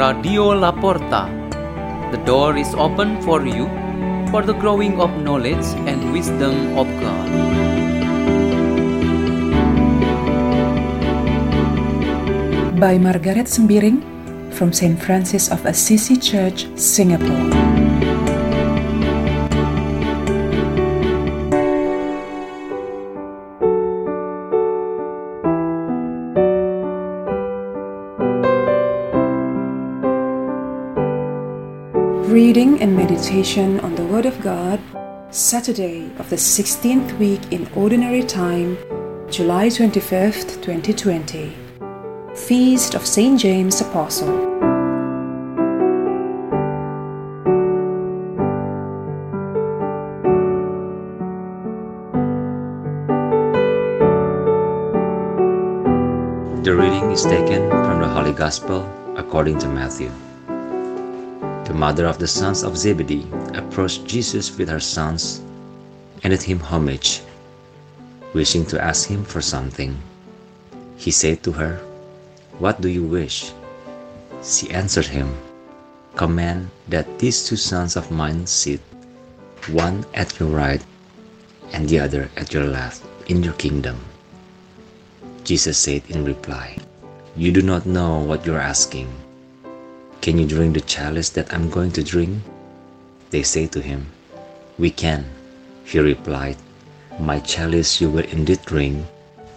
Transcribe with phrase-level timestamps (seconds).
[0.00, 1.28] Radio La Porta.
[2.10, 3.68] The door is open for you
[4.30, 7.28] for the growing of knowledge and wisdom of God.
[12.80, 14.00] By Margaret Sembiring
[14.56, 14.96] from St.
[14.96, 17.79] Francis of Assisi Church, Singapore.
[32.50, 34.80] Reading and meditation on the Word of God,
[35.30, 38.76] Saturday of the 16th week in Ordinary Time,
[39.30, 41.54] July 25th, 2020.
[42.34, 43.38] Feast of St.
[43.38, 44.36] James Apostle.
[56.64, 58.82] The reading is taken from the Holy Gospel
[59.16, 60.10] according to Matthew.
[61.70, 65.40] The mother of the sons of Zebedee approached Jesus with her sons
[66.24, 67.22] and did him homage,
[68.34, 69.94] wishing to ask him for something.
[70.96, 71.78] He said to her,
[72.58, 73.52] What do you wish?
[74.42, 75.30] She answered him,
[76.16, 78.80] Command that these two sons of mine sit,
[79.70, 80.82] one at your right
[81.70, 84.00] and the other at your left, in your kingdom.
[85.44, 86.78] Jesus said in reply,
[87.36, 89.06] You do not know what you are asking.
[90.20, 92.44] Can you drink the chalice that I'm going to drink?
[93.30, 94.06] They say to him,
[94.78, 95.24] We can.
[95.84, 96.58] He replied,
[97.18, 99.06] My chalice you will indeed drink,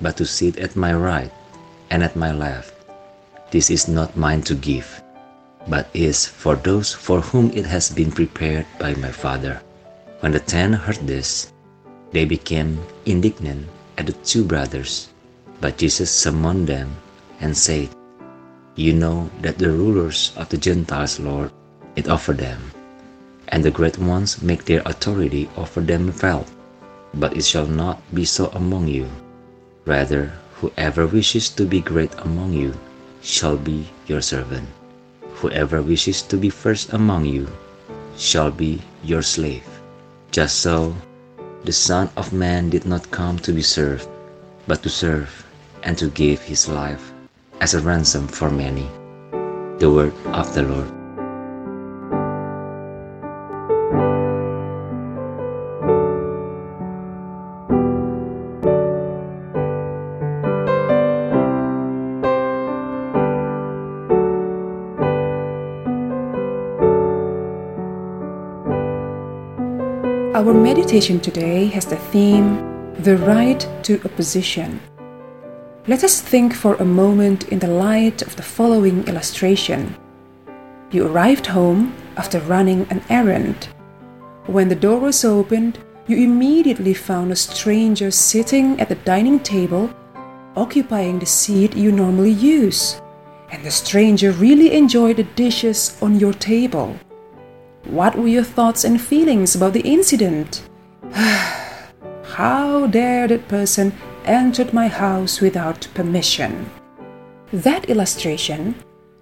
[0.00, 1.32] but to sit at my right
[1.90, 2.72] and at my left,
[3.50, 5.02] this is not mine to give,
[5.66, 9.60] but is for those for whom it has been prepared by my Father.
[10.20, 11.52] When the ten heard this,
[12.12, 13.66] they became indignant
[13.98, 15.08] at the two brothers.
[15.60, 16.94] But Jesus summoned them
[17.40, 17.90] and said,
[18.76, 21.52] You know that the rulers of the Gentiles lord
[21.94, 22.72] it over them,
[23.46, 26.50] and the great ones make their authority over them felt.
[27.14, 29.06] But it shall not be so among you.
[29.86, 32.74] Rather, whoever wishes to be great among you
[33.22, 34.66] shall be your servant.
[35.38, 37.46] Whoever wishes to be first among you
[38.18, 39.62] shall be your slave.
[40.32, 40.96] Just so,
[41.62, 44.08] the Son of Man did not come to be served,
[44.66, 45.46] but to serve
[45.84, 47.13] and to give his life
[47.60, 48.88] as a ransom for many.
[49.78, 50.90] The word of the Lord.
[70.34, 72.56] Our meditation today has the theme
[72.98, 74.80] The Right to a Position.
[75.86, 79.94] Let us think for a moment in the light of the following illustration.
[80.90, 83.68] You arrived home after running an errand.
[84.46, 89.90] When the door was opened, you immediately found a stranger sitting at the dining table,
[90.56, 93.02] occupying the seat you normally use.
[93.50, 96.98] And the stranger really enjoyed the dishes on your table.
[97.84, 100.66] What were your thoughts and feelings about the incident?
[102.24, 103.92] How dare that person
[104.24, 106.70] entered my house without permission?
[107.52, 108.74] That illustration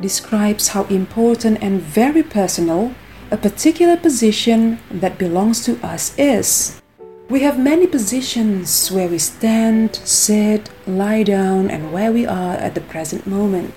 [0.00, 2.94] describes how important and very personal
[3.30, 6.80] a particular position that belongs to us is.
[7.28, 12.74] We have many positions where we stand, sit, lie down, and where we are at
[12.74, 13.74] the present moment.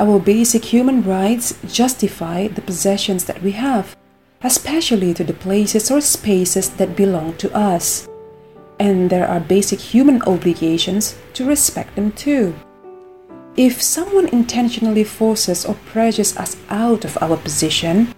[0.00, 3.96] Our basic human rights justify the possessions that we have,
[4.42, 8.07] especially to the places or spaces that belong to us.
[8.78, 12.54] And there are basic human obligations to respect them too.
[13.56, 18.14] If someone intentionally forces or pressures us out of our position,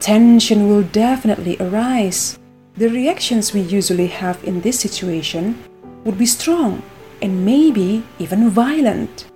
[0.00, 2.38] tension will definitely arise.
[2.76, 5.62] The reactions we usually have in this situation
[6.04, 6.82] would be strong
[7.20, 9.26] and maybe even violent.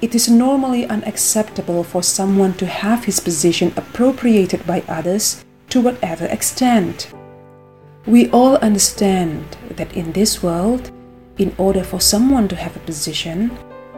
[0.00, 6.26] It is normally unacceptable for someone to have his position appropriated by others to whatever
[6.26, 7.12] extent.
[8.08, 9.44] We all understand
[9.76, 10.90] that in this world,
[11.36, 13.50] in order for someone to have a position,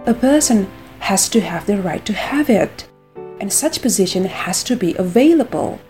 [0.05, 0.69] a person
[0.99, 2.89] has to have the right to have it,
[3.39, 5.81] and such position has to be available.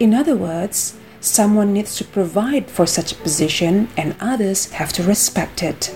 [0.00, 5.02] In other words, someone needs to provide for such a position, and others have to
[5.02, 5.94] respect it.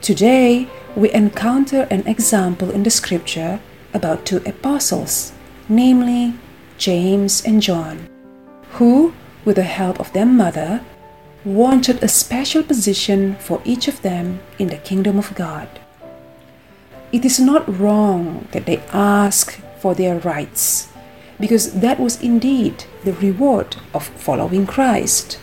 [0.00, 3.60] Today, we encounter an example in the scripture
[3.92, 5.34] about two apostles,
[5.68, 6.32] namely
[6.78, 8.08] James and John,
[8.70, 9.12] who,
[9.46, 10.84] with the help of their mother,
[11.46, 15.68] wanted a special position for each of them in the kingdom of God.
[17.12, 20.88] It is not wrong that they ask for their rights,
[21.38, 25.38] because that was indeed the reward of following Christ.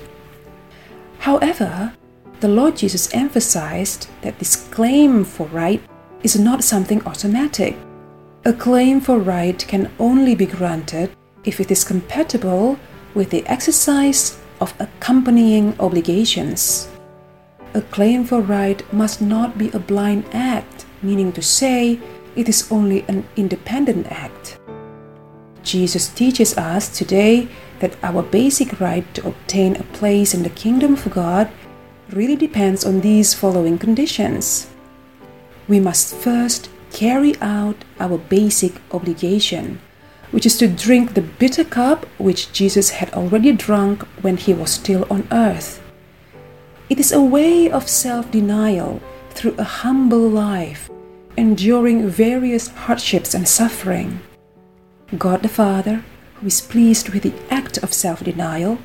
[1.20, 1.94] However,
[2.42, 5.82] the Lord Jesus emphasized that this claim for right
[6.22, 7.78] is not something automatic.
[8.44, 11.12] A claim for right can only be granted
[11.46, 12.78] if it is compatible
[13.14, 16.90] with the exercise of accompanying obligations.
[17.74, 22.00] A claim for right must not be a blind act, meaning to say,
[22.36, 24.60] it is only an independent act.
[25.64, 27.48] Jesus teaches us today
[27.80, 31.50] that our basic right to obtain a place in the kingdom of God
[32.12, 34.70] really depends on these following conditions.
[35.68, 39.82] We must first carry out our basic obligation,
[40.34, 44.72] which is to drink the bitter cup which Jesus had already drunk when he was
[44.72, 45.80] still on earth.
[46.90, 49.00] It is a way of self denial
[49.30, 50.90] through a humble life,
[51.38, 54.22] enduring various hardships and suffering.
[55.20, 56.04] God the Father,
[56.36, 58.80] who is pleased with the act of self denial,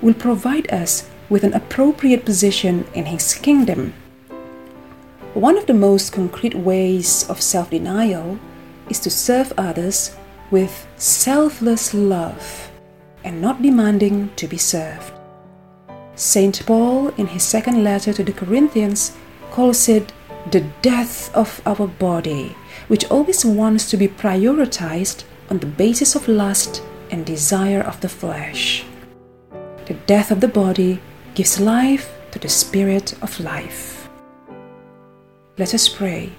[0.00, 3.92] will provide us with an appropriate position in His kingdom.
[5.34, 8.38] One of the most concrete ways of self denial
[8.88, 10.16] is to serve others
[10.50, 12.70] with selfless love
[13.24, 15.12] and not demanding to be served.
[16.14, 16.64] St.
[16.66, 19.16] Paul, in his second letter to the Corinthians,
[19.50, 20.12] calls it
[20.50, 22.54] the death of our body,
[22.88, 28.08] which always wants to be prioritized on the basis of lust and desire of the
[28.08, 28.84] flesh.
[29.86, 31.00] The death of the body
[31.34, 34.08] gives life to the spirit of life.
[35.58, 36.32] Let us pray.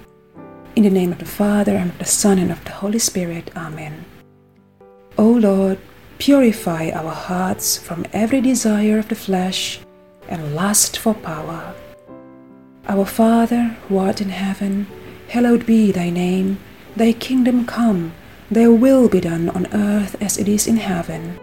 [0.76, 3.50] In the name of the Father, and of the Son, and of the Holy Spirit.
[3.56, 4.04] Amen.
[5.16, 5.78] O Lord,
[6.18, 9.80] purify our hearts from every desire of the flesh
[10.28, 11.74] and lust for power.
[12.88, 14.86] Our Father, who art in heaven,
[15.28, 16.58] hallowed be thy name.
[16.94, 18.12] Thy kingdom come,
[18.50, 21.40] thy will be done on earth as it is in heaven.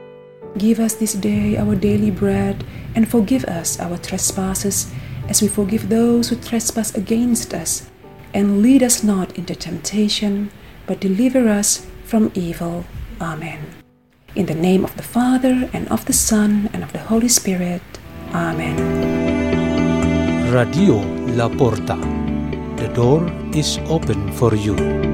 [0.60, 2.64] Give us this day our daily bread,
[2.94, 4.94] and forgive us our trespasses,
[5.28, 7.90] as we forgive those who trespass against us.
[8.34, 10.50] And lead us not into temptation,
[10.88, 12.86] but deliver us from evil.
[13.22, 13.60] Amen.
[14.36, 17.82] In the name of the Father, and of the Son, and of the Holy Spirit.
[18.34, 18.76] Amen.
[20.52, 20.96] Radio
[21.38, 21.98] La Porta.
[22.78, 25.13] The door is open for you.